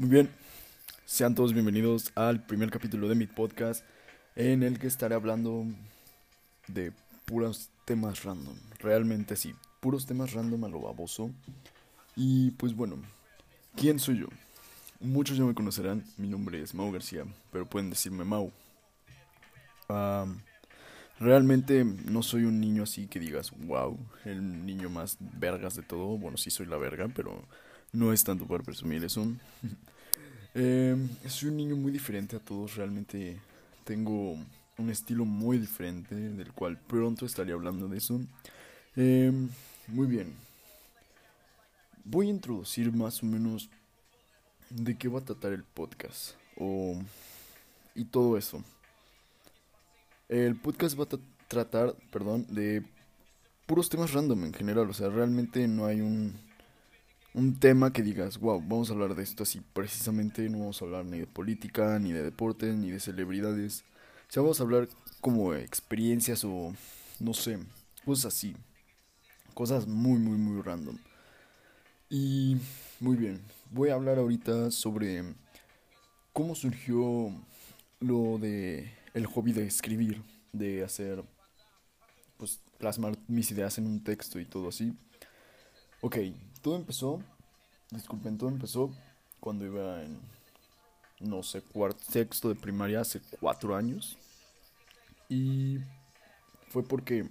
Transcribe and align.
Muy 0.00 0.08
bien, 0.08 0.30
sean 1.04 1.34
todos 1.34 1.52
bienvenidos 1.52 2.10
al 2.14 2.42
primer 2.46 2.70
capítulo 2.70 3.06
de 3.06 3.14
mi 3.14 3.26
podcast 3.26 3.84
en 4.34 4.62
el 4.62 4.78
que 4.78 4.86
estaré 4.86 5.14
hablando 5.14 5.66
de 6.68 6.94
puros 7.26 7.68
temas 7.84 8.24
random. 8.24 8.56
Realmente 8.78 9.36
sí, 9.36 9.54
puros 9.80 10.06
temas 10.06 10.32
random 10.32 10.64
a 10.64 10.68
lo 10.68 10.80
baboso. 10.80 11.30
Y 12.16 12.52
pues 12.52 12.74
bueno, 12.74 12.96
¿quién 13.76 13.98
soy 13.98 14.20
yo? 14.20 14.28
Muchos 15.00 15.36
ya 15.36 15.44
me 15.44 15.54
conocerán, 15.54 16.02
mi 16.16 16.28
nombre 16.28 16.62
es 16.62 16.72
Mau 16.74 16.90
García, 16.90 17.26
pero 17.52 17.66
pueden 17.66 17.90
decirme 17.90 18.24
Mau. 18.24 18.50
realmente 21.18 21.84
no 21.84 22.22
soy 22.22 22.44
un 22.44 22.58
niño 22.58 22.84
así 22.84 23.06
que 23.06 23.20
digas, 23.20 23.52
wow, 23.66 23.98
el 24.24 24.64
niño 24.64 24.88
más 24.88 25.18
vergas 25.20 25.76
de 25.76 25.82
todo. 25.82 26.16
Bueno, 26.16 26.38
sí 26.38 26.48
soy 26.48 26.64
la 26.64 26.78
verga, 26.78 27.08
pero 27.14 27.44
no 27.92 28.12
es 28.12 28.24
tanto 28.24 28.46
para 28.46 28.62
presumir 28.62 29.04
eso. 29.04 29.26
eh, 30.54 30.96
soy 31.28 31.50
un 31.50 31.56
niño 31.56 31.76
muy 31.76 31.92
diferente 31.92 32.36
a 32.36 32.40
todos, 32.40 32.76
realmente 32.76 33.40
tengo 33.84 34.36
un 34.78 34.90
estilo 34.90 35.24
muy 35.24 35.58
diferente, 35.58 36.14
del 36.14 36.52
cual 36.52 36.78
pronto 36.78 37.26
estaría 37.26 37.54
hablando 37.54 37.88
de 37.88 37.98
eso. 37.98 38.20
Eh, 38.96 39.32
muy 39.88 40.06
bien. 40.06 40.34
Voy 42.04 42.28
a 42.28 42.30
introducir 42.30 42.92
más 42.92 43.22
o 43.22 43.26
menos 43.26 43.68
de 44.70 44.96
qué 44.96 45.08
va 45.08 45.18
a 45.20 45.24
tratar 45.24 45.52
el 45.52 45.64
podcast 45.64 46.34
o 46.56 46.96
y 47.94 48.04
todo 48.04 48.38
eso. 48.38 48.62
El 50.28 50.56
podcast 50.56 50.98
va 50.98 51.04
a 51.04 51.18
tratar, 51.48 51.94
perdón, 52.12 52.46
de 52.48 52.84
puros 53.66 53.88
temas 53.88 54.12
random 54.12 54.44
en 54.44 54.54
general, 54.54 54.88
o 54.88 54.94
sea, 54.94 55.08
realmente 55.08 55.66
no 55.66 55.86
hay 55.86 56.00
un 56.00 56.34
un 57.34 57.58
tema 57.58 57.92
que 57.92 58.02
digas, 58.02 58.38
wow, 58.38 58.60
vamos 58.60 58.90
a 58.90 58.92
hablar 58.92 59.14
de 59.14 59.22
esto 59.22 59.44
así 59.44 59.60
precisamente, 59.72 60.48
no 60.48 60.58
vamos 60.58 60.80
a 60.80 60.84
hablar 60.84 61.04
ni 61.04 61.20
de 61.20 61.26
política, 61.26 61.98
ni 61.98 62.12
de 62.12 62.22
deportes, 62.22 62.74
ni 62.74 62.90
de 62.90 63.00
celebridades. 63.00 63.84
O 64.28 64.32
sea, 64.32 64.42
vamos 64.42 64.60
a 64.60 64.64
hablar 64.64 64.88
como 65.20 65.54
experiencias 65.54 66.44
o 66.44 66.74
no 67.20 67.34
sé, 67.34 67.58
cosas 68.04 68.34
así. 68.34 68.56
Cosas 69.54 69.86
muy, 69.86 70.18
muy, 70.18 70.38
muy 70.38 70.62
random. 70.62 70.96
Y 72.08 72.56
muy 72.98 73.16
bien, 73.16 73.40
voy 73.70 73.90
a 73.90 73.94
hablar 73.94 74.18
ahorita 74.18 74.70
sobre 74.70 75.22
cómo 76.32 76.54
surgió 76.54 77.32
lo 78.00 78.38
de 78.38 78.92
el 79.14 79.26
hobby 79.26 79.52
de 79.52 79.66
escribir, 79.66 80.22
de 80.52 80.82
hacer, 80.82 81.22
pues, 82.36 82.60
plasmar 82.78 83.16
mis 83.28 83.50
ideas 83.50 83.78
en 83.78 83.86
un 83.86 84.02
texto 84.02 84.40
y 84.40 84.44
todo 84.44 84.68
así. 84.68 84.92
Ok, 86.00 86.16
todo 86.62 86.76
empezó, 86.76 87.20
disculpen, 87.90 88.38
todo 88.38 88.48
empezó 88.48 88.90
cuando 89.40 89.64
iba 89.64 90.02
en, 90.02 90.18
no 91.20 91.42
sé, 91.42 91.62
cuarto, 91.62 92.00
sexto 92.08 92.48
de 92.48 92.54
primaria 92.54 93.00
hace 93.00 93.20
cuatro 93.40 93.74
años. 93.74 94.16
Y 95.28 95.78
fue 96.68 96.82
porque 96.82 97.28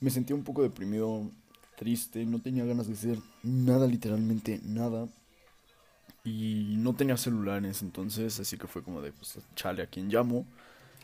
me 0.00 0.10
sentía 0.10 0.36
un 0.36 0.44
poco 0.44 0.62
deprimido, 0.62 1.30
triste, 1.76 2.24
no 2.24 2.40
tenía 2.40 2.64
ganas 2.64 2.86
de 2.86 2.94
hacer 2.94 3.18
nada, 3.42 3.86
literalmente 3.86 4.60
nada. 4.64 5.08
Y 6.24 6.76
no 6.78 6.94
tenía 6.94 7.16
celulares 7.16 7.82
entonces, 7.82 8.40
así 8.40 8.56
que 8.56 8.66
fue 8.66 8.82
como 8.82 9.02
de, 9.02 9.12
pues, 9.12 9.38
chale 9.54 9.82
a 9.82 9.86
quien 9.86 10.08
llamo. 10.08 10.46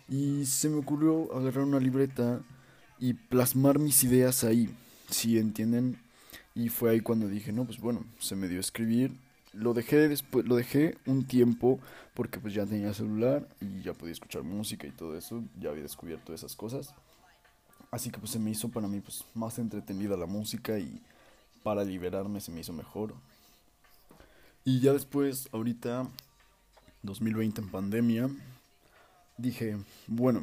Y 0.09 0.47
se 0.47 0.69
me 0.69 0.79
ocurrió 0.79 1.35
agarrar 1.37 1.65
una 1.65 1.79
libreta 1.79 2.41
y 2.99 3.15
plasmar 3.15 3.79
mis 3.79 4.03
ideas 4.03 4.45
ahí. 4.45 4.75
Si 5.11 5.39
entienden, 5.39 6.01
y 6.55 6.69
fue 6.69 6.91
ahí 6.91 7.01
cuando 7.01 7.29
dije, 7.29 7.53
no, 7.53 7.65
pues 7.65 7.79
bueno, 7.79 8.05
se 8.19 8.37
me 8.37 8.49
dio 8.49 8.59
a 8.59 8.61
escribir. 8.61 9.13
Lo 9.53 9.75
dejé 9.75 10.09
después, 10.09 10.47
lo 10.47 10.57
dejé 10.57 10.97
un 11.07 11.25
tiempo 11.25 11.81
porque 12.15 12.39
pues 12.39 12.55
ya 12.55 12.67
tenía 12.67 12.95
celular 12.95 13.49
y 13.61 13.83
ya 13.83 13.95
podía 13.95 14.13
escuchar 14.13 14.43
música 14.43 14.87
y 14.87 14.93
todo 14.93 15.17
eso, 15.17 15.43
ya 15.59 15.71
había 15.71 15.83
descubierto 15.83 16.33
esas 16.33 16.55
cosas. 16.55 16.95
Así 17.91 18.11
que 18.11 18.19
pues 18.19 18.31
se 18.31 18.39
me 18.39 18.51
hizo 18.51 18.69
para 18.69 18.87
mí 18.87 19.01
pues 19.01 19.25
más 19.35 19.59
entretenida 19.59 20.17
la 20.17 20.27
música 20.27 20.79
y 20.79 21.01
para 21.63 21.85
liberarme 21.85 22.41
se 22.41 22.53
me 22.53 22.61
hizo 22.61 22.73
mejor. 22.73 23.15
Y 24.65 24.81
ya 24.81 24.93
después, 24.93 25.49
ahorita, 25.53 26.07
2020 27.03 27.63
en 27.63 27.69
pandemia, 27.71 28.31
dije, 29.39 29.79
bueno, 30.07 30.43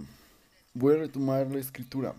voy 0.73 0.95
a 0.95 0.99
retomar 0.99 1.47
la 1.51 1.59
escritura, 1.59 2.13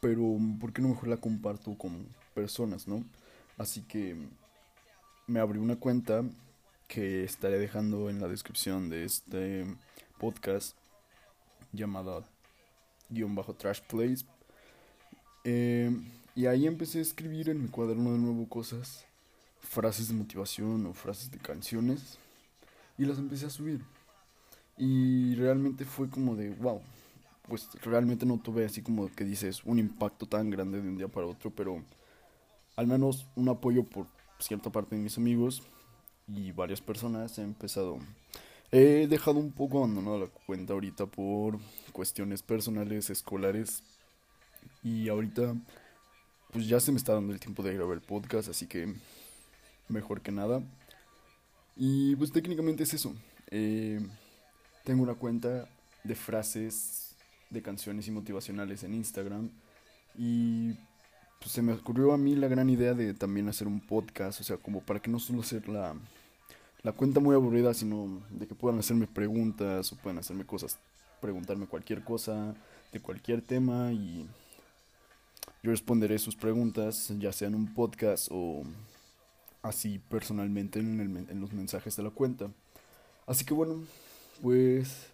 pero 0.00 0.36
¿por 0.60 0.72
qué 0.72 0.82
no 0.82 0.88
mejor 0.88 1.08
la 1.08 1.16
comparto 1.18 1.76
con 1.78 2.06
personas, 2.34 2.88
no? 2.88 3.04
Así 3.56 3.82
que 3.82 4.16
me 5.26 5.40
abrí 5.40 5.58
una 5.58 5.76
cuenta 5.76 6.22
que 6.88 7.24
estaré 7.24 7.58
dejando 7.58 8.10
en 8.10 8.20
la 8.20 8.28
descripción 8.28 8.88
de 8.88 9.04
este 9.04 9.64
podcast 10.18 10.76
llamada 11.72 12.24
guion 13.08 13.34
bajo 13.34 13.54
trash 13.54 13.80
place 13.82 14.24
eh, 15.44 15.90
y 16.34 16.46
ahí 16.46 16.66
empecé 16.66 16.98
a 16.98 17.02
escribir 17.02 17.48
en 17.48 17.62
mi 17.62 17.68
cuaderno 17.68 18.12
de 18.12 18.18
nuevo 18.18 18.48
cosas 18.48 19.04
frases 19.60 20.08
de 20.08 20.14
motivación 20.14 20.86
o 20.86 20.92
frases 20.92 21.30
de 21.30 21.38
canciones 21.38 22.18
y 22.98 23.04
las 23.04 23.18
empecé 23.18 23.46
a 23.46 23.50
subir. 23.50 23.80
Y 24.76 25.34
realmente 25.36 25.84
fue 25.84 26.10
como 26.10 26.36
de 26.36 26.50
wow 26.50 26.82
pues 27.48 27.68
realmente 27.82 28.26
no 28.26 28.38
tuve 28.38 28.64
así 28.64 28.82
como 28.82 29.08
que 29.12 29.24
dices 29.24 29.62
un 29.64 29.78
impacto 29.78 30.26
tan 30.26 30.50
grande 30.50 30.82
de 30.82 30.88
un 30.88 30.96
día 30.96 31.08
para 31.08 31.26
otro 31.26 31.50
pero 31.50 31.80
al 32.76 32.86
menos 32.86 33.26
un 33.34 33.48
apoyo 33.48 33.84
por 33.84 34.06
cierta 34.38 34.70
parte 34.70 34.96
de 34.96 35.02
mis 35.02 35.16
amigos 35.18 35.62
y 36.28 36.52
varias 36.52 36.80
personas 36.80 37.38
he 37.38 37.42
empezado. 37.42 37.98
He 38.72 39.06
dejado 39.06 39.38
un 39.38 39.52
poco 39.52 39.78
abandonada 39.78 40.18
la 40.18 40.26
cuenta 40.26 40.72
ahorita 40.72 41.06
por 41.06 41.58
cuestiones 41.92 42.42
personales, 42.42 43.10
escolares. 43.10 43.82
Y 44.82 45.08
ahorita, 45.08 45.54
pues 46.52 46.68
ya 46.68 46.80
se 46.80 46.90
me 46.90 46.98
está 46.98 47.14
dando 47.14 47.32
el 47.32 47.40
tiempo 47.40 47.62
de 47.62 47.74
grabar 47.74 47.94
el 47.94 48.02
podcast, 48.02 48.48
así 48.48 48.66
que 48.66 48.92
mejor 49.88 50.20
que 50.20 50.32
nada. 50.32 50.62
Y 51.76 52.16
pues 52.16 52.32
técnicamente 52.32 52.82
es 52.82 52.94
eso. 52.94 53.14
Eh, 53.50 54.00
tengo 54.84 55.02
una 55.02 55.14
cuenta 55.14 55.68
de 56.02 56.14
frases 56.14 57.16
de 57.50 57.62
canciones 57.62 58.08
y 58.08 58.10
motivacionales 58.10 58.82
en 58.82 58.94
Instagram. 58.94 59.50
Y 60.18 60.74
pues 61.38 61.52
se 61.52 61.62
me 61.62 61.72
ocurrió 61.72 62.12
a 62.12 62.18
mí 62.18 62.34
la 62.34 62.48
gran 62.48 62.70
idea 62.70 62.94
de 62.94 63.14
también 63.14 63.48
hacer 63.48 63.66
un 63.66 63.80
podcast, 63.80 64.40
o 64.40 64.44
sea, 64.44 64.56
como 64.56 64.80
para 64.80 65.00
que 65.00 65.10
no 65.10 65.18
solo 65.18 65.42
ser 65.42 65.68
la, 65.68 65.94
la 66.82 66.92
cuenta 66.92 67.20
muy 67.20 67.34
aburrida, 67.34 67.74
sino 67.74 68.22
de 68.30 68.46
que 68.46 68.54
puedan 68.54 68.78
hacerme 68.78 69.06
preguntas 69.06 69.92
o 69.92 69.96
puedan 69.96 70.18
hacerme 70.18 70.44
cosas, 70.44 70.78
preguntarme 71.20 71.66
cualquier 71.66 72.02
cosa 72.04 72.54
de 72.92 73.00
cualquier 73.00 73.42
tema 73.42 73.92
y 73.92 74.26
yo 75.62 75.70
responderé 75.70 76.18
sus 76.18 76.36
preguntas, 76.36 77.12
ya 77.18 77.32
sea 77.32 77.48
en 77.48 77.54
un 77.54 77.74
podcast 77.74 78.28
o 78.30 78.62
así 79.62 79.98
personalmente 80.08 80.78
en, 80.78 81.00
el, 81.00 81.30
en 81.30 81.40
los 81.40 81.52
mensajes 81.52 81.96
de 81.96 82.02
la 82.02 82.10
cuenta. 82.10 82.50
Así 83.26 83.44
que 83.44 83.52
bueno, 83.52 83.82
pues 84.40 85.08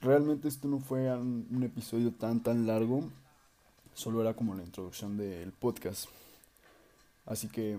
realmente 0.00 0.48
esto 0.48 0.66
no 0.68 0.80
fue 0.80 1.12
un 1.16 1.62
episodio 1.62 2.12
tan 2.12 2.42
tan 2.42 2.66
largo 2.66 3.08
solo 4.00 4.22
era 4.22 4.32
como 4.34 4.54
la 4.54 4.62
introducción 4.62 5.18
del 5.18 5.52
podcast. 5.52 6.06
Así 7.26 7.48
que, 7.48 7.76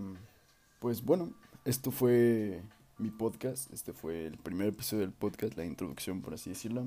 pues 0.78 1.04
bueno, 1.04 1.32
esto 1.64 1.90
fue 1.90 2.62
mi 2.98 3.10
podcast, 3.10 3.72
este 3.72 3.92
fue 3.92 4.26
el 4.26 4.38
primer 4.38 4.68
episodio 4.68 5.02
del 5.02 5.12
podcast, 5.12 5.56
la 5.56 5.64
introducción 5.64 6.22
por 6.22 6.34
así 6.34 6.50
decirlo. 6.50 6.86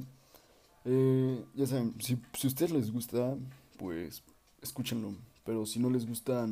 Eh, 0.86 1.44
ya 1.54 1.68
saben, 1.68 1.94
si, 2.00 2.18
si 2.34 2.48
a 2.48 2.50
ustedes 2.50 2.72
les 2.72 2.92
gusta, 2.92 3.36
pues 3.78 4.24
escúchenlo. 4.62 5.14
Pero 5.44 5.66
si 5.66 5.80
no 5.80 5.90
les 5.90 6.08
gusta, 6.08 6.48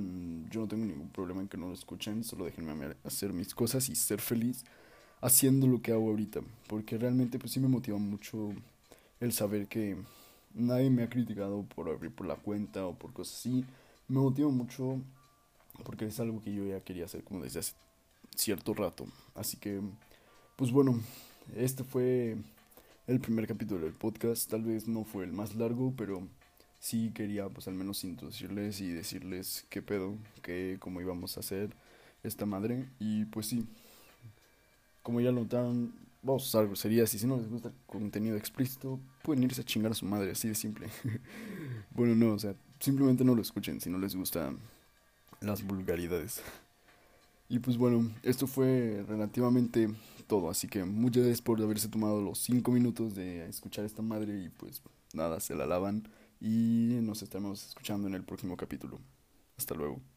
yo 0.52 0.62
no 0.62 0.68
tengo 0.68 0.86
ningún 0.86 1.10
problema 1.10 1.42
en 1.42 1.48
que 1.48 1.58
no 1.58 1.70
lo 1.70 1.74
escuchen. 1.74 2.24
Solo 2.24 2.46
déjenme 2.46 2.96
hacer 3.06 3.32
mis 3.32 3.56
cosas 3.56 3.88
y 3.88 3.96
ser 3.96 4.20
feliz 4.20 4.66
haciendo 5.22 5.68
lo 5.68 5.82
que 5.82 5.94
hago 5.94 6.10
ahorita. 6.10 6.42
Porque 6.68 6.98
realmente 6.98 7.40
pues 7.40 7.54
sí 7.54 7.62
me 7.62 7.70
motiva 7.70 7.98
mucho 7.98 8.54
el 9.22 9.32
saber 9.32 9.68
que 9.68 9.98
nadie 10.54 10.90
me 10.90 11.04
ha 11.04 11.10
criticado 11.10 11.64
por 11.64 11.90
abrir 11.90 12.14
por 12.14 12.28
la 12.28 12.36
cuenta 12.36 12.86
o 12.86 12.98
por 12.98 13.14
cosas 13.14 13.40
así. 13.40 13.66
Me 14.08 14.20
motiva 14.20 14.50
mucho 14.50 15.02
porque 15.84 16.06
es 16.06 16.20
algo 16.20 16.42
que 16.42 16.54
yo 16.54 16.66
ya 16.66 16.82
quería 16.82 17.06
hacer 17.06 17.24
como 17.24 17.44
desde 17.44 17.60
hace 17.60 17.74
cierto 18.36 18.74
rato. 18.74 19.06
Así 19.36 19.58
que, 19.58 19.82
pues 20.56 20.72
bueno, 20.72 21.00
este 21.56 21.84
fue 21.84 22.38
el 23.08 23.20
primer 23.20 23.48
capítulo 23.48 23.86
del 23.86 23.94
podcast. 23.94 24.50
Tal 24.50 24.64
vez 24.64 24.88
no 24.88 25.04
fue 25.04 25.24
el 25.24 25.34
más 25.34 25.56
largo, 25.56 25.94
pero 25.98 26.28
sí 26.80 27.12
quería 27.14 27.50
pues 27.50 27.68
al 27.68 27.76
menos 27.76 28.04
introducirles 28.04 28.82
y 28.82 28.92
decirles 28.92 29.66
qué 29.70 29.82
pedo, 29.82 30.16
qué, 30.42 30.78
cómo 30.80 31.02
íbamos 31.02 31.38
a 31.38 31.40
hacer 31.40 31.76
esta 32.24 32.46
madre. 32.46 32.90
Y 33.00 33.26
pues 33.26 33.48
sí, 33.48 33.66
como 35.02 35.22
ya 35.22 35.32
lo 35.32 35.42
notaron, 35.42 35.94
vamos 36.22 36.44
a 36.44 36.48
usar 36.48 36.68
groserías 36.68 37.14
y 37.14 37.20
si 37.20 37.28
no 37.28 37.38
les 37.38 37.50
gusta 37.50 37.70
el 37.70 37.76
contenido 37.86 38.38
explícito, 38.38 39.00
pueden 39.24 39.44
irse 39.44 39.62
a 39.62 39.66
chingar 39.66 39.92
a 39.92 39.96
su 39.96 40.06
madre, 40.06 40.32
así 40.32 40.48
de 40.48 40.56
simple. 40.56 40.88
bueno, 41.92 42.14
no, 42.14 42.34
o 42.36 42.40
sea, 42.40 42.54
simplemente 42.80 43.24
no 43.24 43.34
lo 43.34 43.42
escuchen 43.42 43.82
si 43.82 43.90
no 43.90 43.98
les 43.98 44.16
gustan 44.16 44.60
las 45.42 45.64
vulgaridades. 45.64 46.42
Y 47.50 47.60
pues 47.60 47.78
bueno, 47.78 48.12
esto 48.24 48.48
fue 48.48 49.04
relativamente 49.08 49.90
todo. 50.28 50.50
Así 50.50 50.68
que 50.68 50.84
muchas 50.84 51.24
gracias 51.24 51.42
por 51.42 51.62
haberse 51.62 51.88
tomado 51.88 52.22
los 52.22 52.40
5 52.40 52.72
minutos 52.72 53.16
de 53.16 53.48
escuchar 53.48 53.86
esta 53.86 54.02
madre. 54.02 54.46
Y 54.46 54.50
pues 54.50 54.82
nada, 55.14 55.40
se 55.40 55.56
la 55.56 55.66
lavan. 55.66 56.08
Y 56.40 57.00
nos 57.02 57.22
estaremos 57.24 57.66
escuchando 57.68 58.08
en 58.08 58.16
el 58.16 58.24
próximo 58.24 58.58
capítulo. 58.58 59.00
Hasta 59.58 59.76
luego. 59.76 60.13